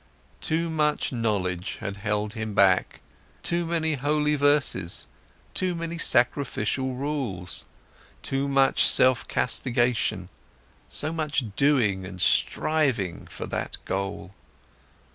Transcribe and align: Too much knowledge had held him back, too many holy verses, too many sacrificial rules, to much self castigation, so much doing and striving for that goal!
Too 0.39 0.67
much 0.71 1.13
knowledge 1.13 1.75
had 1.75 1.97
held 1.97 2.33
him 2.33 2.55
back, 2.55 3.01
too 3.43 3.67
many 3.67 3.93
holy 3.93 4.33
verses, 4.33 5.05
too 5.53 5.75
many 5.75 5.99
sacrificial 5.99 6.95
rules, 6.95 7.67
to 8.23 8.47
much 8.47 8.87
self 8.87 9.27
castigation, 9.27 10.29
so 10.89 11.13
much 11.13 11.55
doing 11.55 12.03
and 12.03 12.19
striving 12.19 13.27
for 13.27 13.45
that 13.45 13.77
goal! 13.85 14.33